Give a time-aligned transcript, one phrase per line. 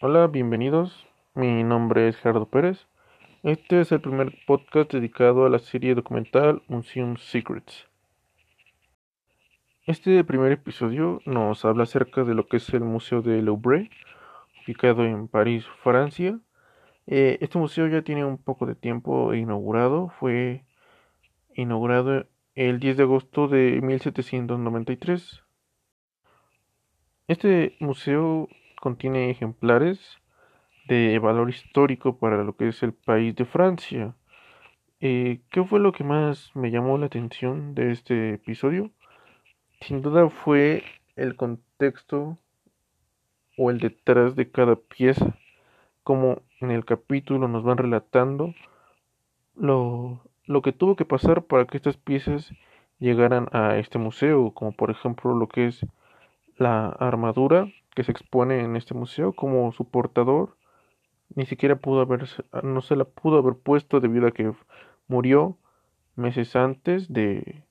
[0.00, 1.06] Hola, bienvenidos.
[1.34, 2.86] Mi nombre es Gerardo Pérez.
[3.42, 7.86] Este es el primer podcast dedicado a la serie documental Museum Secrets.
[9.86, 13.90] Este primer episodio nos habla acerca de lo que es el Museo de Louvre,
[14.64, 16.40] ubicado en París, Francia.
[17.06, 20.08] Eh, este museo ya tiene un poco de tiempo inaugurado.
[20.20, 20.64] Fue
[21.62, 25.42] inaugurado el 10 de agosto de 1793.
[27.26, 28.48] Este museo
[28.80, 30.18] contiene ejemplares
[30.86, 34.14] de valor histórico para lo que es el país de Francia.
[35.00, 38.90] Eh, ¿Qué fue lo que más me llamó la atención de este episodio?
[39.80, 40.84] Sin duda fue
[41.16, 42.38] el contexto
[43.56, 45.36] o el detrás de cada pieza,
[46.04, 48.54] como en el capítulo nos van relatando
[49.56, 52.52] lo, lo que tuvo que pasar para que estas piezas
[52.98, 55.86] llegaran a este museo, como por ejemplo lo que es
[56.56, 60.56] la armadura que se expone en este museo como su portador
[61.34, 62.26] ni siquiera pudo haber
[62.64, 64.52] no se la pudo haber puesto debido a que
[65.06, 65.58] murió
[66.16, 67.62] meses antes de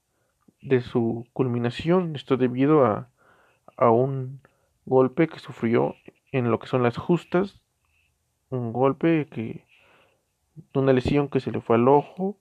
[0.62, 2.16] de su culminación.
[2.16, 3.10] Esto debido a,
[3.78, 4.42] a un
[4.86, 5.96] golpe que sufrió
[6.32, 7.62] en lo que son las justas,
[8.50, 9.66] un golpe que
[10.73, 12.38] una lesión que se le fue al ojo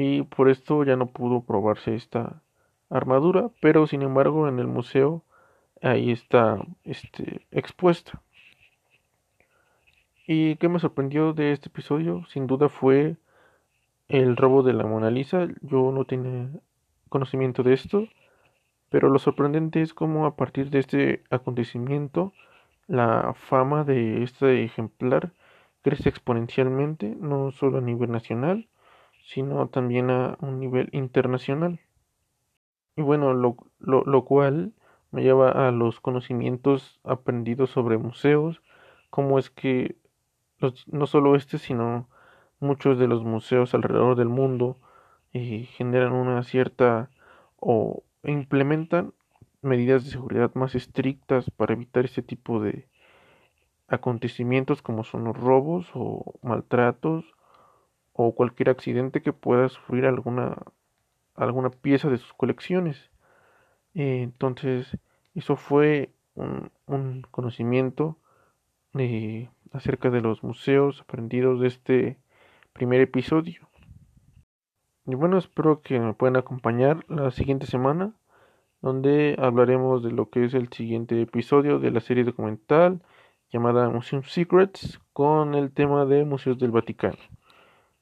[0.00, 2.40] y por esto ya no pudo probarse esta
[2.88, 5.24] armadura, pero sin embargo en el museo
[5.82, 8.22] ahí está este, expuesta.
[10.24, 12.24] ¿Y qué me sorprendió de este episodio?
[12.28, 13.16] Sin duda fue
[14.06, 15.48] el robo de la Mona Lisa.
[15.62, 16.48] Yo no tenía
[17.08, 18.06] conocimiento de esto,
[18.90, 22.32] pero lo sorprendente es cómo a partir de este acontecimiento
[22.86, 25.32] la fama de este ejemplar
[25.82, 28.68] crece exponencialmente, no solo a nivel nacional,
[29.28, 31.80] sino también a un nivel internacional.
[32.96, 34.72] Y bueno, lo, lo, cual
[35.10, 38.62] me lleva a los conocimientos aprendidos sobre museos,
[39.10, 39.96] cómo es que
[40.86, 42.08] no solo este, sino
[42.58, 44.78] muchos de los museos alrededor del mundo
[45.30, 47.10] y generan una cierta
[47.60, 49.12] o implementan
[49.60, 52.88] medidas de seguridad más estrictas para evitar este tipo de
[53.88, 57.26] acontecimientos como son los robos o maltratos
[58.20, 60.56] o cualquier accidente que pueda sufrir alguna
[61.36, 63.10] alguna pieza de sus colecciones.
[63.94, 64.98] Eh, entonces,
[65.36, 68.18] eso fue un, un conocimiento
[68.92, 72.18] de, acerca de los museos aprendidos de este
[72.72, 73.68] primer episodio.
[75.06, 78.14] Y bueno, espero que me puedan acompañar la siguiente semana,
[78.82, 83.00] donde hablaremos de lo que es el siguiente episodio de la serie documental
[83.52, 87.37] llamada Museum Secrets con el tema de Museos del Vaticano.